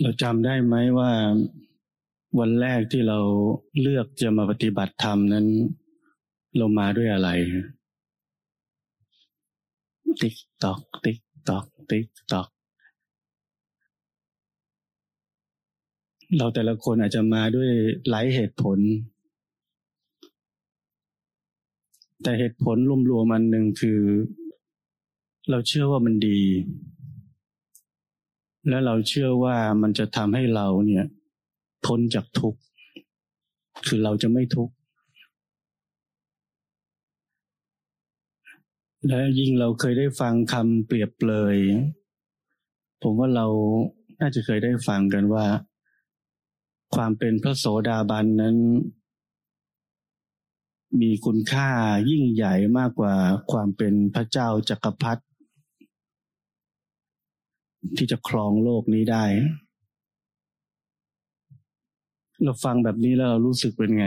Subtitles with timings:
[0.00, 1.10] เราจำได้ไหมว่า
[2.38, 3.18] วันแรกที่เรา
[3.80, 5.46] เลือกจะมาปฏิบัติธรรมนั้น
[6.56, 7.30] เรามาด้วยอะไร
[10.20, 11.18] ติ๊กตอก ติ๊ก
[11.48, 12.48] ตอก ติ๊กตอก
[16.36, 17.70] เราแต่ละคนอาจจะมาด้วย
[18.08, 18.78] หลายเหตุผล
[22.22, 22.76] แต่เหตุผล
[23.10, 24.00] รวมๆอันหนึ่งคือ
[25.50, 26.40] เราเชื่อว่ามันดี
[28.68, 31.06] และเราเชื่อว่ามันจะทำให้เราเนี่ย
[31.86, 32.60] พ้นจากทุกข์
[33.86, 34.74] คือเราจะไม่ทุกข์
[39.08, 41.56] และยิ่งเราเคยได้ฟังคำเปรียบเลย
[43.02, 43.46] ผมว่าเรา
[44.20, 45.46] น่าจะเคยได้ฟังกันว่า
[46.94, 48.56] ความเป็นพระโสดาบันนั้น
[51.00, 51.68] มีคุณค่า
[52.10, 53.14] ยิ่งใหญ่มากกว่า
[53.52, 55.22] ความเป็นพระเจ้าจักรพรรดิ
[57.96, 59.24] ที่จะครองโลกนี้ได้
[62.44, 64.06] เราฟังแบบนี้แล้วเรารู้สึกเป็นไง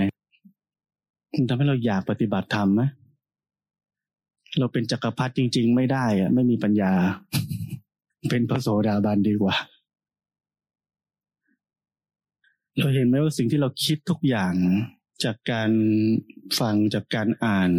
[1.34, 2.82] มันทำให้เราอยากปฏิบัติธรรมไหม
[4.60, 6.94] เราเป็นจักรพรรดิจริง ๆ ไม่ได้อะไม่มีปัญญา
[8.30, 9.56] เป็นพระโสดาบันดีกว่า
[12.78, 14.54] เราเห็นไหมว่าสิ่งที่เราคิดทุกอย่าง
[15.24, 15.72] จากการ
[16.60, 17.72] ฟังจากการอ่าน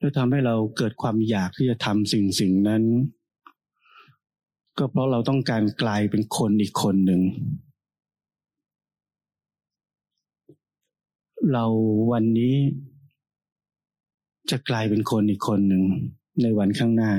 [0.00, 2.82] จะทำให้เราเกิดความอยากที่จะทำสิ่งสิ่งนั้น
[4.78, 7.22] ก็เพราะเราต้องการกลายเป็นคนอีกคนหนึ่ง
[11.52, 11.64] เรา
[12.12, 12.54] วันนี้
[14.50, 15.82] จะกลายเป็นคนอีกคนหนึ่ง
[16.42, 17.12] ในวันข้างหน้า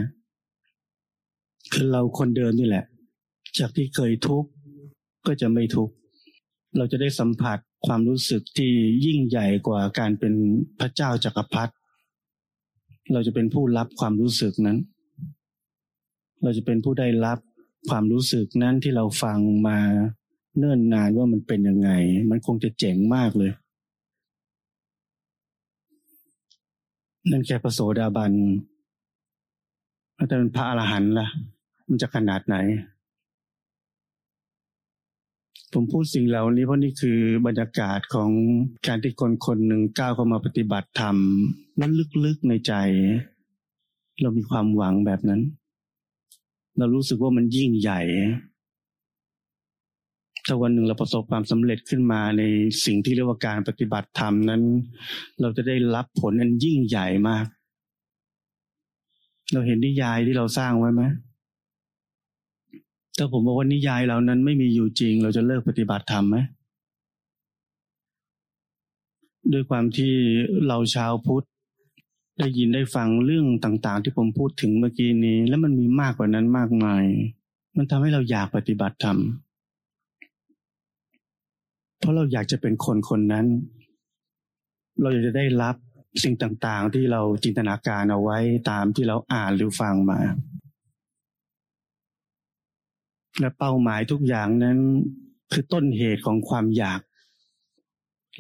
[1.74, 2.86] คือเราคนเดิมนี่แหละ
[3.60, 4.50] จากที่เคยทุกข์
[5.28, 5.94] ก็จะไม่ทุกข์
[6.78, 8.72] เราจะได้สัมผัสความรู้สึกที่
[9.06, 10.34] ยิ่งใหญ่กว่าการเป็น
[10.80, 11.74] พระเจ้าจากักรพรรดิ
[13.14, 14.78] เราจะเป็นผู้รับความรู้สึกนั้น
[16.46, 17.40] เราจะเป็นผู้ได้รับ
[17.90, 19.78] ความรู้สึกนั้นที่เราฟังมา
[20.58, 21.90] เนิ่นนานว่ามันเป็นยังไง
[22.30, 23.52] มันคงจะเจ๋งมากเลย
[27.32, 28.32] นั่นแค่พระโสดาบัน
[30.18, 31.28] ถ้าเป็นพระอรหันต์ล่ะ
[31.90, 32.56] มันจะขนาดไหน
[35.74, 38.30] ผมพูดสิ่งเหล่านี้เพราะนี่คือบรรยากาศของ
[38.88, 41.16] การที่คนคนหนึ่งก้าวเข้ามาปฏิบัติธรรม
[41.80, 41.92] นั้น
[42.26, 42.74] ลึกๆในใจ
[44.22, 45.42] เรามีความหวังแบบนั้น
[46.78, 48.02] เรารู้สึกว่ามันยิ่งใหญ่
[50.46, 52.44] ถ้าวันหนึ่งเราประสบความสำเร็จขึ้นมาใน
[52.86, 54.62] สิ่งที่เรียกว่าการปฏิบัติธรรมนั้น
[55.42, 57.46] เราจะได้รับผลอันยิ่งใหญ่มาก
[59.52, 61.04] เราเห็นนิยายที่เราสร้างไว้ไหม
[63.18, 66.38] ถ้าผมบอกว่านิยายเหล่านั้นไม่มีอยู่จริง เราจะเลิกปฏิบัติธรรมไหม
[69.54, 70.14] ด้วยความที่
[70.68, 71.46] เราชาวพุทธ
[72.40, 77.06] ได้ยินได้ฟังเรื่องต่างๆ ที่ผมพูดถึงเมื่อกี้นี้ แล้วมันมีมากกว่านั้นมากมาย
[77.78, 79.18] มันทำให้เราอยากปฏิบัติธรรม
[82.00, 83.46] เพราะเราอยากจะเป็นคนคนนั้น
[85.02, 85.76] เราอยากจะได้รับ
[86.24, 88.38] สิ่งต่างๆ ที่เราจินตนาการเอาไว้
[88.70, 90.20] ตามที่เราอ่านหรือฟังมา
[93.40, 94.78] และเป้าหมายทุกอย่างนั้น
[95.52, 97.00] คือต้นเหตุของความอยาก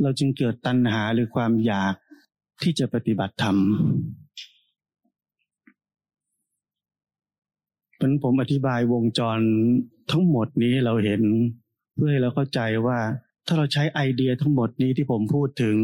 [0.01, 1.95] เราจึงเกิดตัณหาหรือความอยาก
[2.61, 3.57] ที่จะปฏิบัติธรรม
[7.97, 9.39] เป็นผมอธิบายวงจร
[10.11, 11.21] ทั้งหมดนี้เราเห็น
[11.95, 12.99] เพื่อให้เราเข้าใจว่า
[13.45, 15.77] ถ้าเราใช้ไอเดียทั้งหมดนี้ที่ผมพูดถึง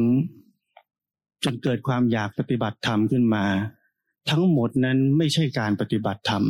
[1.43, 3.45] จนเกิดความอยากปฏิบัติธรรมขึ้นมา
[4.29, 6.43] ทั้งหมดนั้นไม่ใช่การปฏิบัติธรรม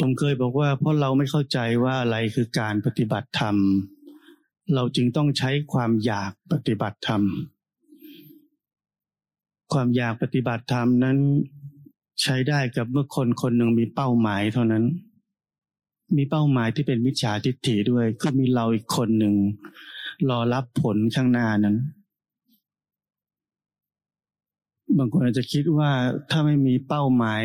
[0.00, 3.56] ผมเคยบอกว่าเพราะเราไม่เข้าใจว่าอะไรคือการปฏิบัติธรรม
[4.72, 7.22] เราจึงต้องใช้ความอยากปฏิบัติธรรม
[9.72, 11.18] ความอยากปฏิบัติธรรมนั้น
[12.22, 14.84] ใช้ได้กับเมื่อคนคนหนึ่งมีเป้าหมายเท่านั้น
[16.16, 19.34] มีเป้าหมายที่เป็นมิจฉาทิฏฐิด้วยก็มีเราอีกคนหนึ่ง
[20.28, 21.76] รอรับผลข้างหน้านั้น
[24.98, 25.90] บางคนอาจจะคิดว่า
[26.30, 27.44] ถ้าไม่มีเป้าหมาย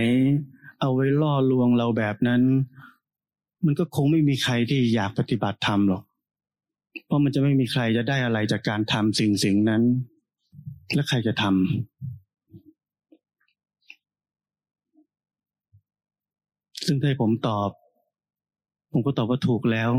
[0.79, 2.41] เอาไว้ล่อลวงเราแบบนั้น
[3.65, 6.03] มันก็คงไม่มีใครที่อยากปฏิบัติธรรมหรอก
[7.05, 9.83] เพราะมันจะไม่มีใครจะได้อะไรจากการทำสิ่งสิ่งนั้น
[10.93, 11.53] และใครจะทำ
[16.85, 17.69] ซึ่งถ้าผมตอบ
[18.91, 19.91] ผมก็ตอบว่าถูกแล้ว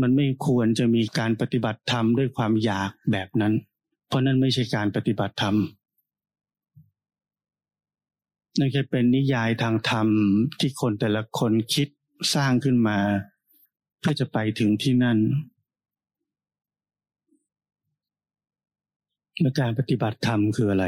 [0.00, 3.52] มันไม่ควรจะมีการปฏิบัติธรรมด้วยความอยากแบบนั้น
[4.08, 5.56] เพราะนั่นไม่ใช่การปฏิบัติธรรม
[8.58, 10.08] นั่นแค่เป็นนิยายทางธรรม
[10.58, 11.88] ที่คนแต่ละคนคิด
[12.34, 12.98] สร้างขึ้นมา
[14.04, 15.18] เพื่อจะไปถึงที่นั่น
[19.40, 20.86] และการปฏิบัติธรรมคืออะไร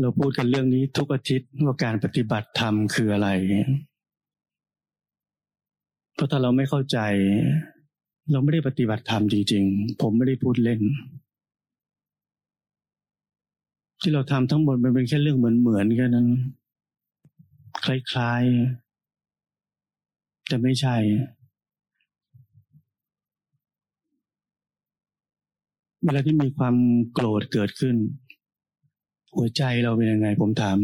[0.00, 3.28] เราพูดกันเรื่องนี้ทุกอาทิตย์ว่าการปฏิบัติธรรมคืออะไร
[6.14, 6.98] เพราะถ้าเราไม่เข้าใจ
[8.32, 10.80] เราไม่ได้ปฏิบัติธรรมจริงๆ ผมไม่ได้พูดเล่น
[14.00, 16.28] ที่เราทำทั้งหมดมันเป็นแค่เรื่องเหมือนๆแค่นั้น
[17.84, 18.81] คล้ายๆ
[20.46, 20.96] แต่ไม่ใช่
[26.04, 26.76] เวลาที่มีความ
[27.12, 27.96] โกรธเกิดขึ้น
[29.36, 30.78] หัวใจเราเป็นยังไงผมถาม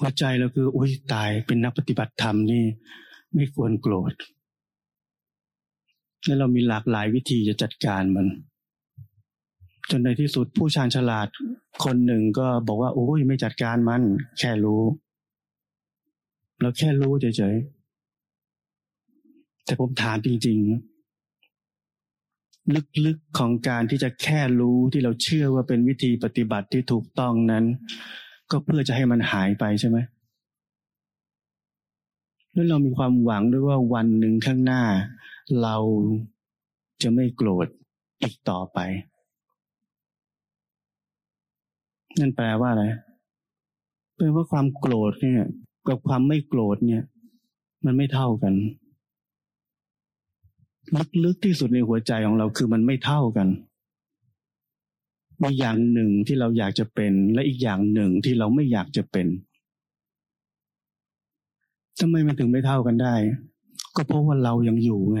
[0.00, 2.64] หัวใจเราคืออุ้ยตายเป็นนักปฏิบัติธรรมนี่
[3.34, 4.12] ไม่ควรโกรธ
[6.24, 8.26] แล้วเรามีหลากหลายวิธีจะจัดการมัน
[9.90, 11.28] จนในที่สุดผู้ชาญฉลาด
[11.84, 14.02] คนหนึ่งก็บอกว่า โอ้ยไม่จัดการมัน
[14.38, 14.82] แค่รู้
[16.60, 17.64] เราแค่รู้เฉยๆ
[19.64, 20.90] แต่ผมถามจริงๆ
[23.06, 27.64] ลึกๆของการที่จะแค่รู้ที่เราเชื่อว่าเป็นวิธีปฏิบัติที่ถูกต้องนั้น
[28.50, 29.98] ก็เพื่อจะให้มันหายไปใช่ไหม
[32.52, 34.82] แล้วเรามีความหวังด้วยว่าวันหนึ่งข้างหน้า
[35.62, 35.76] เรา
[37.02, 37.66] จะไม่โกรธ
[38.22, 38.78] อีกต่อไป
[42.18, 42.84] นั่นแปลว่าอะไร
[44.16, 45.42] แปลว่าความโกรธเนี่ย
[45.90, 47.02] กับความไม่โกรธเนี่ย
[47.84, 48.54] มันไม่เท่ากัน
[51.24, 53.48] ลึกๆที่สุดในหัวใจของเราคือมันไม่เท่ากัน
[55.42, 59.26] มีอย่างหนึ่งที่เราอยากจะเป็น และอีกอย่างหนึ่งที่เราไม่อยากจะเป็น
[62.00, 63.14] ทำไมมันถึงไม่เท่ากันได้
[63.96, 65.20] ก็เพราะว่าเรายังอยู่ไง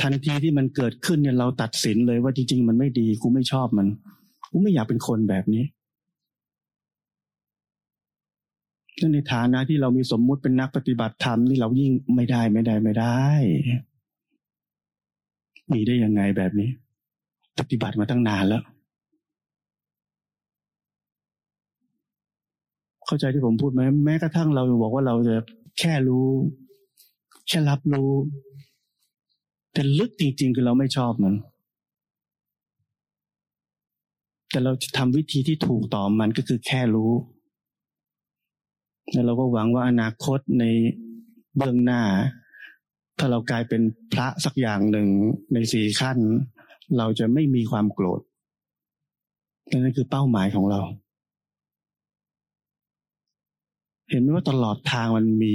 [0.00, 3.86] ทันทีที่มันเกิดขึ้นเนี่ยเราตัดสินเลยว่าจริง ๆ มันไม่ดีกูไม่ชอบมัน
[4.50, 5.64] กูไม่อยากเป็นคนแบบนี้
[9.00, 13.24] นั่นในฐานะที่เรามีสมมุติเป็นนักปฏิบัติธรรมนี่เรายิ่งไม่ได้ไม่ได้ไม่ได้
[15.72, 16.70] มีได้ยังไงแบบนี้
[17.58, 18.62] ปฏิบัติมาตั้งนานแล้ว
[23.06, 25.36] เข้าใจที่ผมพูดไหมแม้กระทั่งเราบอกว่าเราจะ
[25.78, 26.26] แค่รู้
[27.48, 28.10] แค่รับรู้
[29.72, 31.34] แต่ลึกจริง ๆ คือเราไม่ชอบมัน
[34.50, 37.12] แต่เราจะทำวิธีที่ถูกต่อมันก็คือแค่รู้
[39.12, 40.64] แล้วเราก็หวังว่าอนาคตใน
[41.56, 42.02] เบื้องหน้า
[43.18, 43.82] ถ้าเรากลายเป็น
[44.12, 45.08] พระสักอย่างหนึ่ง
[45.52, 46.18] ในสี่ขั้น
[46.98, 48.20] เราจะไม่มีความโกรธ
[49.70, 50.80] นั่นคือเป้าหมายของเรา
[54.10, 55.54] เห็นไหมว่าตลอดทางมันมี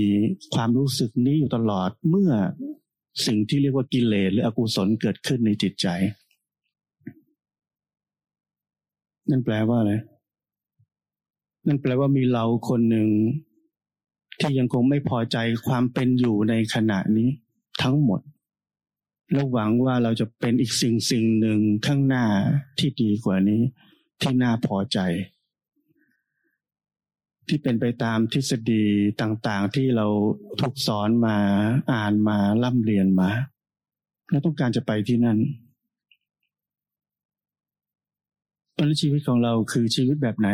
[0.54, 2.32] ความรู้สึกนี้อยู่ตลอดเมื่อ
[3.26, 5.88] สิ่งที่เรียกว่ากิเลสหรืออกุศลเกิดขึ้นในจิตใจ
[9.30, 9.94] นั่นแปลว่าอะไร
[11.68, 13.10] นั่นแปลว่ามีเราคนหนึ่ง
[14.40, 15.38] ที่ยังคงไม่พอใจ
[15.68, 17.30] ความเป็นอยู่ในขณะนี้
[17.82, 18.22] ทั้งหมด
[19.32, 22.26] แล้วหวังว่าเราจะเป็นอีกสิ่งสิ่งหนึ่งข้างหน้า
[22.80, 23.62] ที่ดีกว่านี้
[24.22, 25.00] ที่น่าพอใจ
[27.48, 28.84] ที่เป็นไปตามทฤษฎี
[29.22, 30.08] ต่างๆ ที่เรา
[30.60, 31.38] ถูกสอนมา
[31.94, 33.30] อ่านมาล่ำเรียนมา
[34.30, 35.38] เราต้องการจะไปที่นั่น
[38.74, 40.50] เพราะชีวิตของเราคือชีวิตแบบไหน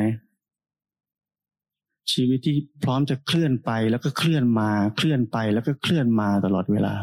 [2.13, 6.93] ชีวิตที่พร้อมจะเคลื่อนไปแล้วก็เคลื่อนมา เคลื่อนไปแล้วก็เคลื่อนมาตลอดเวลา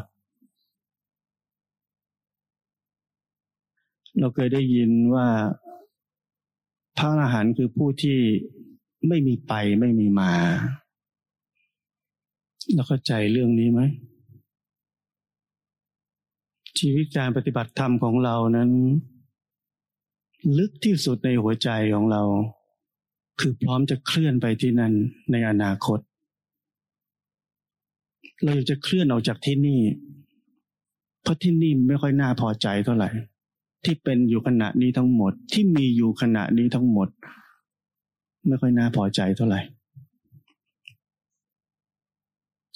[4.21, 5.29] เราเคยได้ยินว่า
[6.99, 8.19] พระอรหันต์คือผู้ที่
[9.09, 10.33] ไม่มีไปไม่มีมา
[12.75, 13.81] เราเข้าใจเรื่องนี้ไหม
[16.79, 18.71] ชีวิตการปฏิบัติธรรมของเรานั้น
[20.59, 22.23] ลึกที่สุดในหัวใจของเรา
[23.41, 24.93] คือพร้อมจะเคลื่อนไปที่นั่น
[25.33, 25.99] ในอนาคต
[28.45, 29.81] เราจะเคลื่อนออกจากที่นี่
[31.23, 33.11] เพราะที่นี่ไม่ค่อยน่าพอใจเท่าไหร่
[33.85, 37.09] ที่เป็นอยู่ขณะนี้ทั้งหมด ที่มีอยู่ขณะนี้ทั้งหมด
[38.47, 39.61] ไม่ค่อยน่าพอใจเท่าไหร่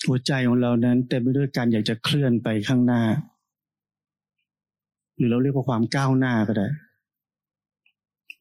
[0.06, 3.02] หัวใจของเรานั้นเต็มไปด้วยการอยากจะเคลื่อนไปข้างหน้า
[5.16, 6.68] หรือเราเรียกว่าความก้าวหน้าก็ได้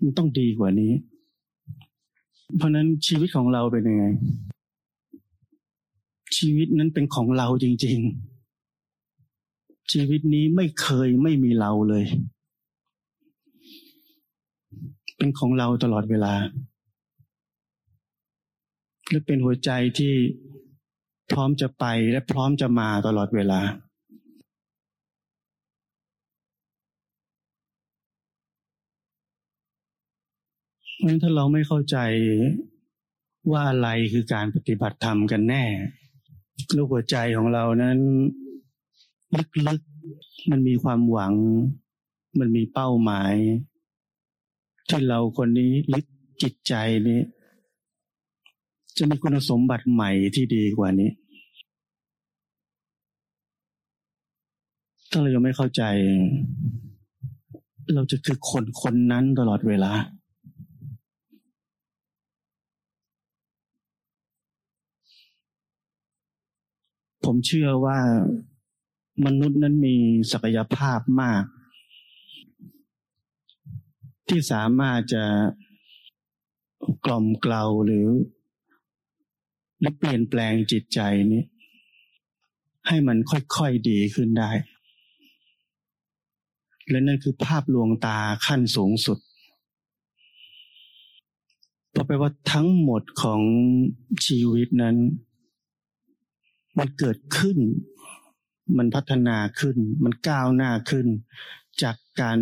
[0.02, 0.92] มันต้องดีกว่านี้
[2.56, 4.06] เพราะนั้นชีวิตของเราเป็นยังไง
[6.38, 7.98] ชีวิตนั้นเป็นของเราจริง
[8.96, 12.06] ๆ ชีวิตนี้ไม่เคยไม่มีเราเลย
[15.18, 16.34] เป็นของเราตลอดเวลา
[19.10, 20.14] และเป็นหัวใจที่
[21.32, 23.60] พร้อมจะไปและพร้อมจะมาตลอดเวลา
[30.98, 31.98] เพราะฉะนั้นถ้าเราไม่เข้าใจ
[33.52, 35.64] ว่าอะไรคือการปฏิบัติธรรมกันแน่
[36.76, 37.98] ลูกหัวใจของเรานั้น
[39.68, 41.34] ลึกๆมันมีความหวัง
[42.40, 43.34] มันมีเป้าหมาย
[44.90, 46.06] ที่เราคนนี้ลึก
[46.42, 46.74] จิตใจ
[47.10, 47.22] นี้
[48.98, 51.12] จะมีคุณสมบัติใหม่ที่ดีกว่านี้
[55.12, 55.84] ถ้าเรายังไม่เข้าใจ
[57.94, 59.92] เราจะคือคนคนนั้นตลอดเวลา
[67.30, 68.00] ผมเชื่อว่า
[69.26, 69.96] มนุษย์นั้นมี
[70.32, 71.44] ศักยภาพมาก
[74.28, 75.26] ที่สามารถจะ
[77.06, 78.08] กล่อมเกลาหรือ
[79.80, 81.00] หรือเปลี่ยนแปลงจิตใจ
[81.34, 81.44] นี้
[82.88, 83.18] ให้มัน
[83.56, 84.52] ค่อยๆดีขึ้นได้
[86.90, 89.20] และนั่นคือภาพลวงตาขั้นสูงสุด
[91.92, 93.42] เพราะไปลว่าทั้งหมดของ
[94.26, 94.98] ชีวิตนั้น
[96.78, 97.58] มันเกิดขึ้น
[98.78, 101.08] มันพัฒนาขึ้น มันก้าวหน้าขึ้น
[101.84, 102.40] จากการ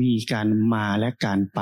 [0.00, 1.60] มีการมาและการไป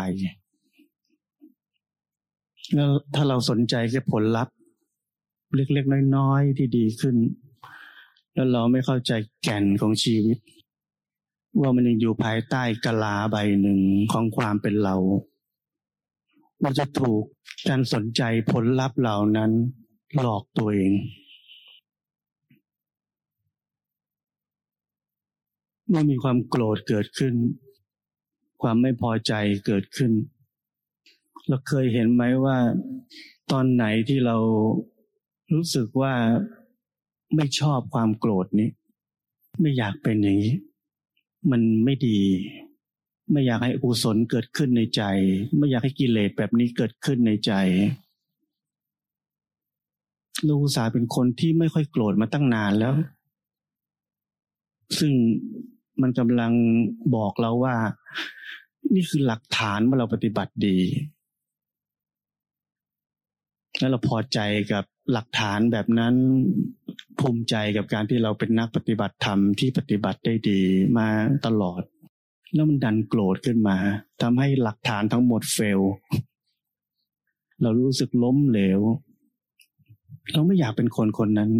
[2.74, 4.54] แล้วถ้าเราสนใจแค่ผลลัพธ์
[5.54, 7.16] เล็กๆน้อยๆที่ดีขึ้น
[8.34, 10.38] แล้วเราไม่เข้าใจแก่นของชีวิต
[11.60, 13.80] ว่ามันยังอยู่ภายใต้กะลาใบหนึ่ง
[14.12, 14.96] ของความเป็นเรา
[16.60, 17.22] เราจะถูก
[17.68, 19.50] การสนใจผลลัพธ์เหล่านั้น
[20.20, 20.92] หลอกตัวเอง
[25.88, 27.34] เมื่อมีความโกรธเกิดขึ้น
[28.62, 29.32] ความไม่พอใจ
[29.66, 30.12] เกิดขึ้น
[31.48, 32.58] เราเคยเห็นไหมว่า
[33.52, 34.36] ตอนไหนที่เรา
[35.54, 36.14] รู้สึกว่า
[37.36, 38.70] ไม่ชอบความโกรธนี้
[39.60, 40.54] ไม่อยากเป็นอย่างนี้
[41.50, 42.20] มันไม่ดี
[43.30, 45.02] ไม่อยากให้อุศลเกิดขึ้นในใจ
[45.56, 47.52] ไม่อยากให้กิเลสแบบนี้เกิดขึ้นในใจ
[50.48, 52.94] ลูกสาเป็นคนที่ไม่ค่อยโกรธมาตั้งนานแล้ว
[54.98, 55.12] ซึ่ง
[56.02, 56.52] มันกำลัง
[57.14, 57.76] บอกเราว่า
[58.94, 60.78] นี่คือหลักฐานว่าเราปฏิบัติดี
[63.78, 64.38] แล้วเราพอใจ
[64.72, 66.14] กับหลักฐานแบบนั้น
[67.20, 70.60] ภูมิใจกับการที่เราเป็นนักปฏิบัติธรรมที่ปฏิบัติได้ดี
[70.98, 71.08] มา
[71.46, 71.82] ตลอด
[72.54, 73.76] แล้วมันดันโกรธขึ้นมา
[74.22, 75.80] ทำให้หลักฐานทั้งหมดเฟล
[77.62, 78.80] เรารู้สึกล้มเหลว
[80.32, 81.50] เราไม่อยากเป็นคนคนนั้น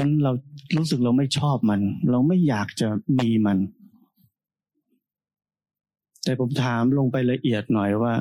[0.00, 0.32] มันเรา
[0.76, 1.80] รู้สึกเราไม่ชอบมัน
[2.10, 2.88] เราไม่อยากจะ
[3.18, 3.58] มีมัน
[6.24, 8.14] แต่ผมถามลงไปละเอียดหน่อยว่า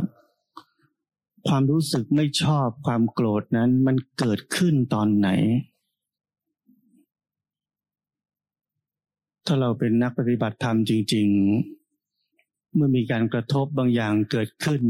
[1.48, 5.29] ความรู้สึกไม่ชอบความโกรธนั้นมันเกิดขึ้นตอนไหน
[9.45, 11.27] ถ้าเราเป็นนักปฏิบัติธรรมจริง
[12.01, 14.81] ๆ เมื่อมีการกระทบบางอย่างเกิดขึ้น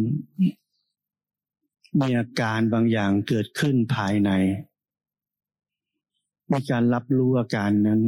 [2.00, 4.31] มีอาการบางอย่างเกิดขึ้นภายใน
[6.51, 8.01] มีการรับรู้อาการนั้น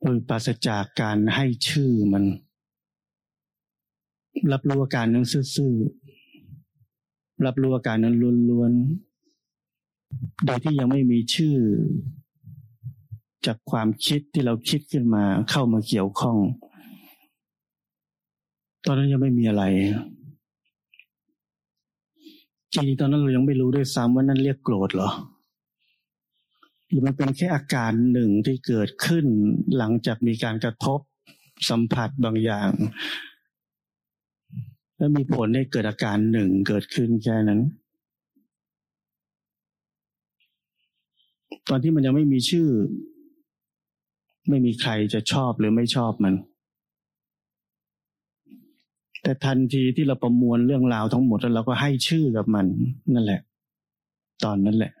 [0.00, 2.24] โดยปราศจากการให้ชื่อมัน
[4.52, 5.26] รับรู้อาการนั้น
[5.56, 8.16] ซื่อๆรับรู้อาการนั้น
[8.50, 11.56] ล้วนๆโดยที่ยังไม่มีชื่อ
[13.46, 16.36] จากความคิดที่เราคิดขึ้นมาเข้ามาเกี่ยวข้อง
[18.84, 19.64] ตอนนั้นยังไม่มีอะไร
[22.72, 25.10] จริงๆตอนนั้นเรายังไม่รู้ด้วยซ้ำว่านั่นเรียกโกรธเหรอ
[26.88, 29.26] หรือมันเป็นแค่อาการหนึ่งที่เกิดขึ้น
[29.76, 31.00] หลังจากมีการกระทบ
[31.68, 32.70] สัมผัสบางอย่าง
[34.96, 37.60] แล้วมีผลให้เกิดอาการหนึ่งเกิดขึ้นแค่นั้น
[41.68, 42.68] ตอนที่มันยังไม่มีชื่อ
[44.48, 46.34] ไม่มีใครจะชอบหรือไม่ชอบมัน
[49.22, 52.66] แต่ทันทีที่เราประมวลเรื่องราวทั้งหมดแล้วเราก็ให้ชื่อกับมัน
[53.14, 53.40] นั่นแหละ
[54.44, 54.92] ตอนนั้นแหละ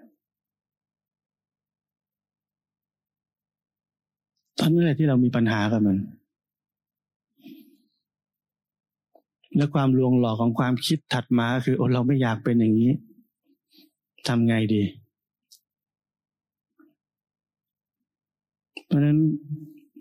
[4.58, 5.98] ตอนนั้นแหละที่เรามีปัญหากับมัน
[9.56, 12.92] และความลวงหลอกของความคิดถัดมาคือโอ้เราไม่อยากเป็นอย่างนี้
[14.28, 14.82] ทำไงดี
[18.86, 19.18] เพราะฉะนั้น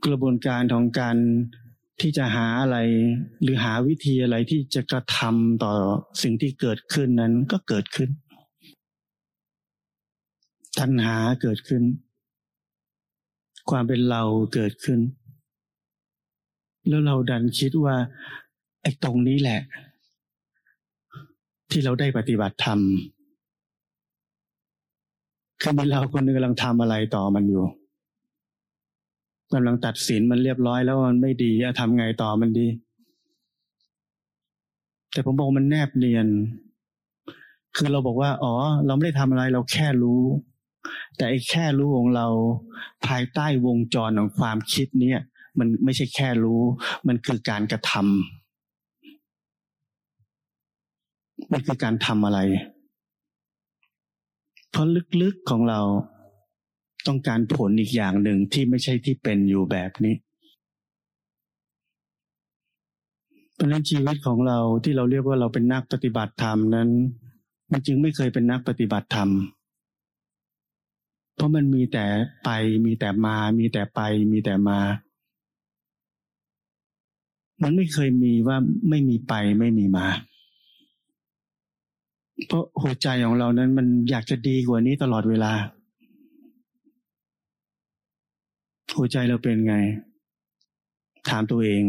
[0.06, 1.18] กระบวนการของการ
[2.02, 2.78] ที่จะหาอะไร
[3.42, 5.74] หรือหาวิธีอะไรที่จะกระทำต่อ
[6.24, 8.10] สิ่งที่เกิดขึ้นนั้นก็เกิดขึ้น
[10.80, 11.84] ตัณหาเกิดขึ้น
[13.70, 15.00] ความเป็นเราเกิดขึ้น
[16.88, 17.96] แล้วเราดันคิดว่า
[18.82, 19.60] ไอ้ตรงนี้แหละ
[21.72, 22.80] ที่เราได้ปฏิบัติธรรม
[25.62, 27.66] คือมีเราคนนึงกำลังทำอะไรต่อมันอยู่
[29.54, 32.68] กำลังตัดสินมันเรียบร้อยแล้วมันไม่ดีจะทำไงต่อมันดี
[35.12, 36.28] แต่ผมบอกมันแนบเนียน
[37.76, 38.54] คือเราบอกว่า อ๋อ
[38.86, 40.22] เราไม่ได้ทำอะไรเราแค่รู้
[41.16, 42.28] แต่ไอ้แค่รู้ของเรา
[43.08, 45.20] ภายใต้วงจรของความคิดเนี้ย
[45.60, 46.62] มันไม่ใช่แค่รู้
[47.08, 48.02] มันคือการกระทำ
[51.52, 52.40] มันคือการทำอะไร
[54.72, 54.88] เพราะ
[55.22, 55.82] ลึกๆของเรา
[57.08, 60.16] ต้องการผลอีกอย่างหนึ่งที่ไม่ใช่ที่เป็นอยู่แบบนี้
[63.56, 66.90] เพราะนั้นชีวิตของเราที่เราเรียกว่าเราเป็นนักปฏิบัติธรรมนั้น
[67.72, 69.30] มันจึงไม่เคยเป็นนักปฏิบัติธรรม
[71.38, 72.06] เพราะมันมีแต่
[72.44, 72.50] ไป
[72.86, 74.00] มีแต่มา มีแต่ไป
[74.32, 74.80] มีแต่มา
[77.64, 78.58] มันไม่เคยมีว่า
[78.90, 80.08] ไม่มีไปไม่มีมา
[82.48, 85.54] เพราะหัวใจของเรานั้นมันอยากจะดีกว่านี้ตลอดเวลา
[88.98, 89.76] หัวใจเราเป็นไง
[91.30, 91.84] ถามตัวเอง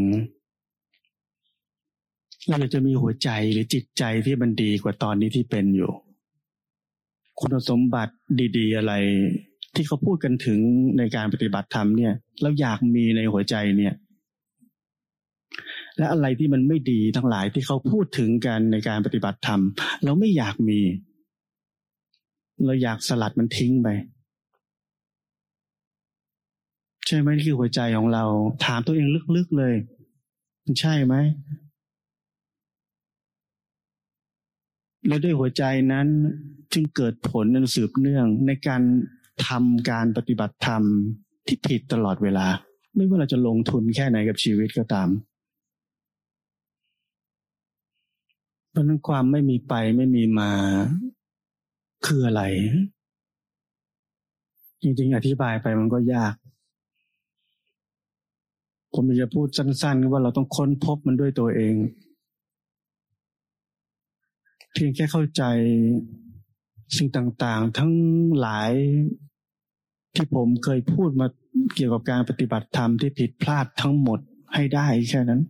[2.49, 5.93] เราจะมีหัวใจหรือจิตใจที่มันดีกว่าตอนนี้ที่เป็นอยู่
[7.40, 8.14] คุณสมบัติ
[8.57, 8.95] ดี ๆ อะไร
[9.75, 10.61] ที่เขาพูดกันถึง
[10.99, 13.95] ในการปฏิบัติธรรมเนี่ยเราอยากมีในหัวใจเนี่ย
[15.97, 19.61] และอะไรที่มันไม่ดีทั้งหลายที่เขาพูดถึงกันในการปฏิบัติธรรม
[20.04, 20.80] เราไม่อยากมี
[22.64, 23.88] เราอยากสลัดมันทิ้งไป
[27.07, 28.25] ใช่ไหมนี่คือหัวใจของเรา
[28.64, 29.75] ถามตัวเองลึกๆเลย
[30.64, 31.14] มันใช่ไหม
[35.07, 35.62] และด้วยหัวใจ
[35.93, 36.07] นั้น
[36.73, 38.83] จึงเกิดผลนันสืบเนื่องในการ
[39.47, 40.83] ทำการปฏิบัติธรรม
[41.47, 42.47] ที่ผิดตลอดเวลา
[42.95, 45.09] ไม่ว่าเราจะลงทุนแค่ไหนกับชีวิตก็ตาม
[48.71, 50.50] เพราะนั้นความไม่มีไปไม่มีมา
[52.07, 52.43] คืออะไร
[54.83, 56.35] จริงๆ อธิบายไปมันก็ยาก
[58.95, 61.75] ผมจะพูดสั้นๆว่าเราต้องค้นพบมันด้วยตัวเอง
[64.72, 65.42] เพียงแค่เข้าใจ
[66.96, 67.92] สิ่งต่างๆ ทั้ง
[68.38, 68.72] หลาย
[70.14, 71.26] ที่ผมเคยพูดมา
[71.75, 74.20] เกี่ยวกับการปฏิบัติธรรมที่ผิดพลาดทั้งหมด
[74.54, 75.42] ให้ได้แค่นั้น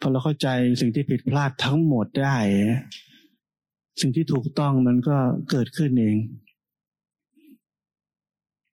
[0.00, 0.48] พอเราเข้าใจ
[0.80, 2.36] สิ่งที่ผิดพลาดทั้งหมดได้
[4.00, 5.16] สิ่งที่ถูกต้องมันก็
[5.50, 6.16] เกิดขึ้นเอง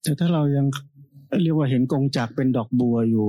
[0.03, 0.65] แต่ถ้าเรายัง
[1.41, 3.27] เรียกว่าเห็นกงจักเป็นดอกบัวอยู่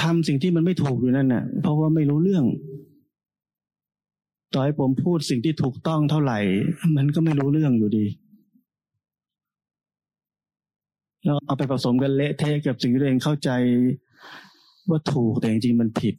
[0.00, 2.44] ทำสิ่งที่มันไม่ถูกอยู่นั่นน่ะ เพราะว่าไม่รู้เรื่อง
[4.52, 6.38] ต่อให้ผมพูดสิ่งที่ถูกต้องเท่าไหร่
[6.96, 8.06] มันก็ไม่รู้เรื่องอยู่ดี
[11.24, 13.50] แล้วเอาไปผสมกันเละเทะกับสิ่งที่ตัวเองเข้าใจ
[14.88, 16.14] ว่าถูกแต่จริงๆมันผิด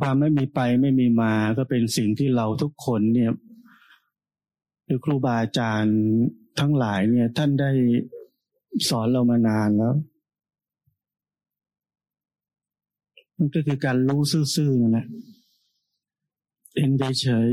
[0.00, 3.32] ความไม่มีไปไม่มีมาก็เป็นสิ่งที่เราทุกคนเนี่ย
[4.84, 5.98] หรือครูบาอาจารย์
[6.60, 7.70] ทั้งหลายเนี่ย ท่านได้
[8.88, 9.94] สอนเรามานานแล้ว
[13.36, 14.20] มันก็คือการรู้
[14.54, 15.06] ซื่อๆนั่นแหละ
[16.74, 16.90] เอง
[17.20, 17.48] เฉย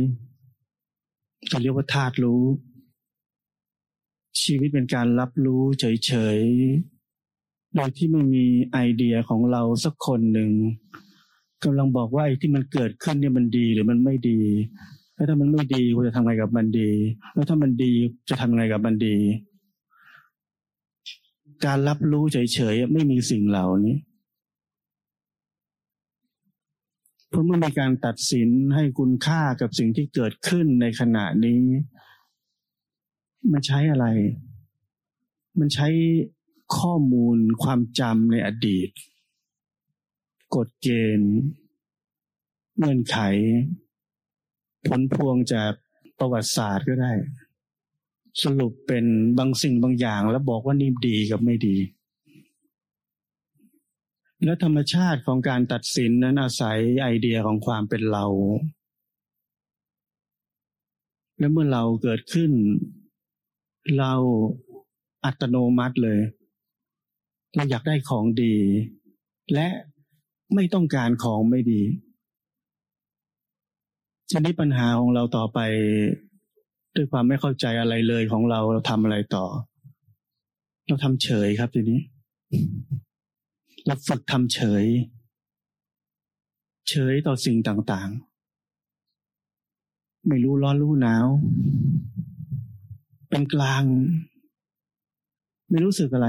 [1.51, 2.43] จะเรียกว่าธาตุรู้
[4.41, 10.51] ชีวิตเป็นการรับรู้เฉยๆโดยที่ไม่มีไอเดียของเราสักคนหนึ่ง
[11.63, 14.39] กำลังบอกว่าไอ้ที่มันเกิดขึ้นเนี่ยมันดีหรือมันไม่ดี
[15.13, 16.89] แล้วถ้ามันไม่ดีคุณจะทำไงกับมันดี
[17.33, 17.91] แล้วถ้ามันดี
[18.29, 19.15] จะทำไงกับมันดี
[21.65, 23.95] การรับรู้เฉยๆไม่มีสิ่งเหล่านี้
[27.29, 31.61] เพราะเมื่อมีการตัดสินให้คุณค่ากับสิ่งที่เกิดขึ้นในขณะนี้
[33.51, 34.05] มันใช้อะไร
[35.59, 35.87] มันใช้
[36.77, 38.89] ข้อมูลความจำในอดีต
[40.55, 40.87] กฎเก
[41.19, 41.33] ณฑ์
[42.77, 43.17] เงื่อนไข
[44.87, 45.71] ผลพวงจาก
[46.19, 47.13] ประวัติศาสตร์ก็ได้
[48.43, 49.05] สรุปเป็น
[49.37, 51.75] บางสิ่งบางอย่างแล้วบอกว่านี่ดีกับไม่ดี
[54.43, 58.25] และธรรมชาติของการตัดสินนั้นอาศัยไอเดียของความเป็นเรา
[61.37, 62.51] และเมื่อเราเกิดขึ้น
[63.99, 64.13] เรา
[65.25, 66.19] อัตโนมัติเลย
[67.55, 68.55] เราอยากได้ของดี
[69.53, 69.67] และ
[70.55, 71.81] ไม่ต้องการของไม่ดี
[74.31, 75.59] ชนิดปัญหาของเราต่อไป
[76.95, 79.45] ด้วยความไม่เข้าใจอะไรเลยของเราเราทำอะไรต่อ
[80.87, 81.99] เราทำเฉยครับทีนี้
[83.85, 84.85] เราฝึกทำเฉย
[86.89, 91.27] เฉยต่อสิ่งต่างๆ ไม่รู้ร้อนรู้หนาว
[93.29, 93.83] เป็นกลาง
[95.69, 96.27] ไม่รู้สึกอะไร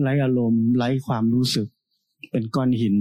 [0.00, 1.68] ไร้อารมณ์ไร้ความรู้สึก
[2.30, 2.96] เป็นก้อนหิน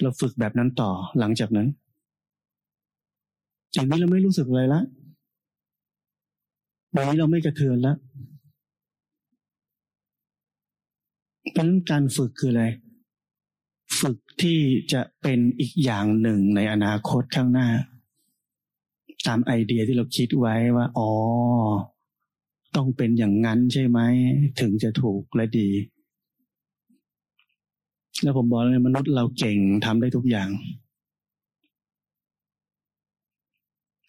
[0.00, 1.68] เราฝึกแบบนั้นต่อหลังจากนั้น
[3.74, 4.80] จากนี้เราไม่รู้สึกอะไรละ
[6.94, 7.96] วันนี้เราไม่กระเทือนแล้ว
[11.52, 12.64] เพราะนั้นการฝึกคืออะไร
[14.00, 14.58] ฝึกที่
[14.92, 17.68] จะเป็นอีกอย่างหนึ่งในอนาคตข้างหน้า
[19.26, 21.10] ตามไอเดียที่เราคิดไว้ว่า อ๋อ
[22.76, 24.00] ต้องเป็นอย่างนั้นใช่ไหม
[24.60, 25.68] ถึงจะถูกและดี
[28.22, 30.48] แล้วผมบอกเลยมนุษย์เราเก่งทำได้ทุกอย่าง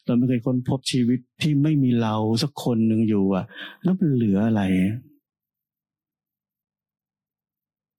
[0.05, 3.45] เราไม่เคยค้นพบชีวิตที่ไม่มีเราสักคนหนึ่งอยู่อะ
[3.83, 4.63] แล้วมันเหลืออะไร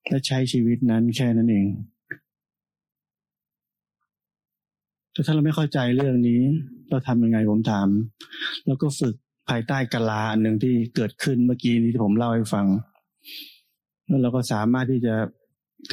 [0.09, 1.67] และใช้ชีวิตนั้นแค่นั้นเอง
[5.13, 6.41] แต่ถ้าเราไม่เข้าใจเรื่องนี้
[6.91, 7.89] เราทำยังไงผมถาม
[8.67, 9.15] แล้วก็ฝึก
[9.49, 12.67] ภายใต้กลาอันหนึ่งที่เกิดขึ้นเมื่อกี้นี้ที่ผมเล่าให้ฟัง
[14.07, 15.15] แล้วเราก็สามารถที่จะ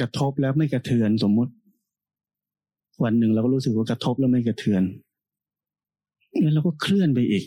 [0.00, 1.52] กระทบแล้วไม่กระเทือนสมมุติ
[3.04, 4.82] วันหนึ่งเราก็รู้สึกว่ากระทบแล้วไม่กระเทือน
[6.40, 7.44] แล้วเราก็เคลื่อนไปอีก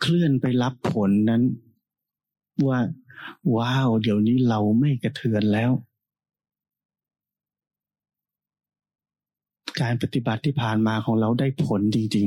[0.00, 1.42] เคลื่อนไปรับผลนั้น
[2.68, 2.78] ว่า
[3.56, 5.70] ว้าว เดี๋ยวนี้เราไม่กระเทือนแล้ว
[9.80, 12.26] การปฏิบัติที่ผ่านมาของเราได้ผลจริง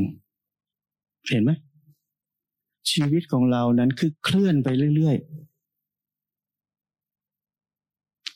[0.65, 1.51] ๆ เห็นไหม
[2.91, 5.43] ชีวิตของเรานั้นคือเคลื่อนไปเรื่อยๆ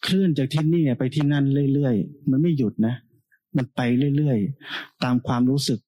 [0.04, 2.96] เคลื่อนจากที่นี่ไปที่นั่นเรื่อยๆ มันไม่หยุดนะ
[3.56, 3.82] มันไป
[4.18, 5.80] เรื่อยๆ ตามความรู้สึก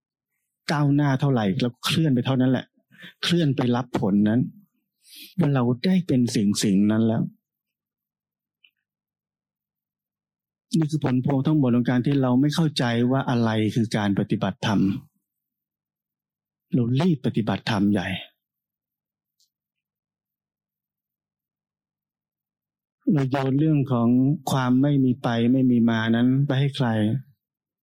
[0.71, 2.65] ก้าวหน้าเท่าไหร่เราเคลื่อนไปเท่านั้นแหละ
[3.23, 4.39] เคลื่อนไปรับผลนั้น
[5.39, 7.23] ว่าเราได้เป็นสิ่งสิ่งนั้นแล้ว
[10.77, 14.79] นี่คือผลพวงทั้งหมดของการที่เราไม่เข้าใจว่าอะไรคือการปฏิบัติธรรม
[16.73, 18.07] เรารีบปฏิบัติธรรมใหญ่
[23.13, 24.09] เราโยนเรื่องของ
[24.51, 26.87] ความไม่มีไปไม่มีมานั้นไปให้ใคร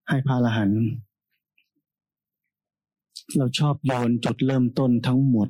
[0.09, 0.83] ให้พระอรหันต์
[3.37, 5.49] เราชอบโยนจุดเริ่มต้นทั้งหมด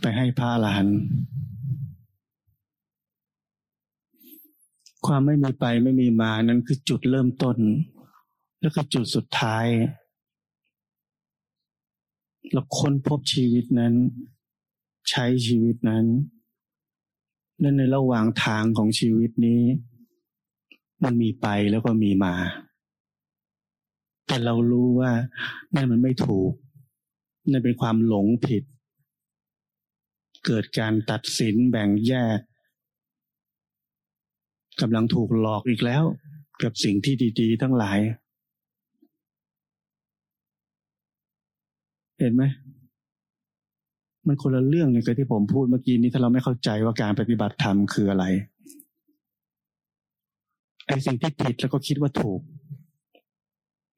[0.00, 0.98] ไปให้พระอรหันต์
[5.06, 7.56] ความไม่มีไปไม่มีมานั้นคือจุดเริ่มต้น
[8.60, 9.66] แล้วก็จุดสุดท้าย
[12.52, 13.94] เราค้นพบชีวิตนั้น
[15.10, 16.04] ใช้ชีวิตนั้น
[17.60, 19.62] และในระหว่างทางของชีวิตนี้
[21.04, 22.34] มันมีไปแล้วก็มีมา
[24.26, 25.12] แต่เรารู้ว่า
[25.74, 26.50] นั่นมันไม่ถูก
[27.50, 28.64] นั่นเป็นความหลงผิด
[30.46, 32.38] เกิดการตัดสินแบ่งแยก
[34.80, 36.04] กำลังถูกหลอกอีกแล้ว
[36.62, 37.98] กับสิ่งที่ดี ๆ ทั้งหลาย
[42.18, 42.44] เห็นไหม
[44.26, 48.24] มันคนละเรื่องกับที่ผมพูดเมื่อกี้นี้ถ้าเราไม่เข้าใจว่าการปฏิบัติธรรมคืออะไร
[50.86, 52.40] ไอ้สิ่งที่ผิดแล้วก็คิดว่าถูก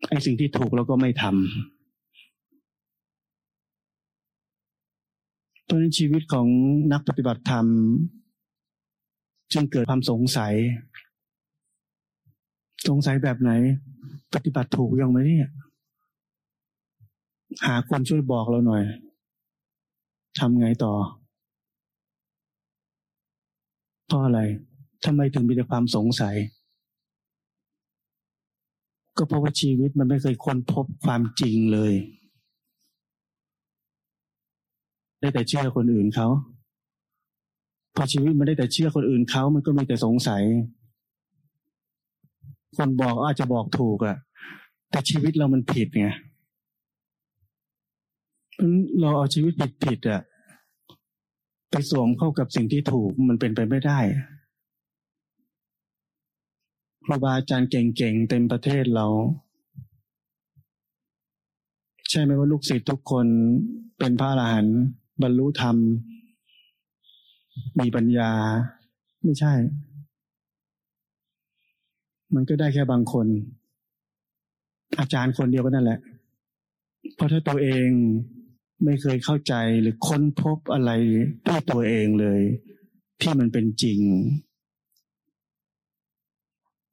[0.08, 1.34] ไอ้สิ่งที่ถูกแล้วก็ไม่ทำ
[5.64, 6.46] เพราะนั้นชีวิตของ
[6.92, 7.66] นักปฏิบัติธรรม
[9.52, 10.54] จึงเกิดความสงสัย
[12.88, 13.50] สงสัยแบบไหน
[14.34, 15.50] ปฏิบัติถูกยังไหมเนี่ย
[17.66, 18.82] หาคนช่วยบอกเราหน่อย
[20.38, 20.94] ทำไงต่อ
[24.06, 24.40] เพราะอะไร
[25.04, 26.36] ทำไมถึงมีแต่ความสงสัย
[29.16, 31.92] ก็เพราะว่าชีวิตมันไม่เคยค้นพบความจริงเลย
[35.20, 36.28] ได้แต่เชื่อคนอื่นเขา
[37.96, 40.42] พอชีวิตมันได้แต่เชื่อคนอื่นเขามันก็มีแต่สงสัย
[42.76, 44.16] คนบอกอาจจะบอกถูกอะ
[44.90, 46.08] แต่ชีวิตเรามันผิดไง
[49.00, 50.20] เราเอาชีวิตผิดผิดอะ
[51.70, 54.00] ไปสวมเข้ากับสิ่งที่ถูกมันเป็นไปไม่ได้
[57.04, 59.06] ครูบาอาจารย์เก่งๆเต็มประเทศเรา
[62.10, 63.26] ใช่ไหมว่าลูกศิษย์ทุกคน
[63.98, 64.78] เป็นพระอรหันต์
[65.22, 65.76] บรรลุธรรม
[67.80, 68.30] มีปัญญา
[69.24, 69.52] ไม่ใช่
[72.34, 73.26] มันก็ได้แค่บางคน
[74.98, 75.98] อาจารย์คนเดียวก็นั่นแหละ
[77.14, 77.88] เพราะถ้าตัวเอง
[78.84, 80.90] ไม่เคยเข้าใจหรือค้นพบอะไร
[81.46, 82.40] ด้วยตัวเองเลย
[83.20, 84.00] ที่มันเป็นจริง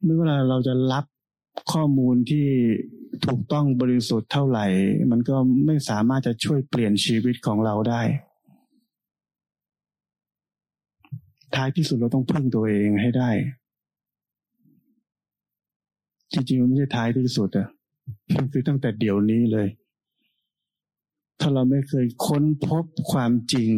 [0.04, 1.06] เมื่อเวลาเราจะรับ
[1.72, 2.48] ข้อมูลที่
[3.26, 4.66] ถูกต้องบริสุทธิ์เท่าไหร่
[5.12, 8.02] มันก็ไม่สามารถจะช่วยเปลี่ยนชีวิตของเราได้
[11.56, 13.30] ท้ายที่สุดเราต้องพึ่งตัวเองให้ได้
[16.34, 17.68] จริงๆมันไม่ใช่ท้ายที่สุดอะ
[18.36, 19.68] มันคือตั้งแต่เดี๋ยวนี้เลย
[21.40, 23.74] ถ้าเราไม่เคยค้นพบความจริง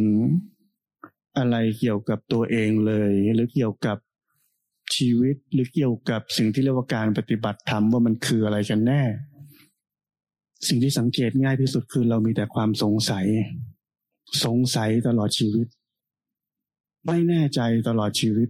[1.38, 3.96] อะไรเกี่ยวกับตัวเองเลย หรือเกี่ยวกับ
[4.96, 9.02] ชีวิตหรือเกี่ยวกับสิ่งที่เรียกว่าการปฏิบัติธรรมว่ามันคืออะไรกันแน่
[10.68, 13.26] สิ่งที่สังเกตง่ายที่สุดคือเรามีแต่ความสงสัย
[14.44, 15.66] สงสัยตลอดชีวิต
[17.06, 18.48] ไม่แน่ใจตลอดชีวิต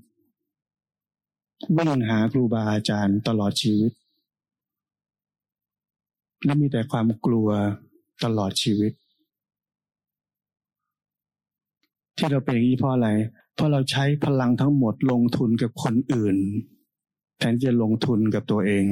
[1.77, 3.93] วิ่งหาครูบาอาจารย์ตลอดชีวิต
[6.45, 7.49] และมีแต่ความกลัว
[8.25, 8.93] ตลอดชีวิต
[12.17, 13.09] ที่เราเป็นอย่างนี้เพราะอะไร
[13.55, 16.37] เพราะเราใช้พลังทั้งหมดลงทุนกับคนอื่น
[17.39, 18.85] แทนจะลงทุนกับตัวเอง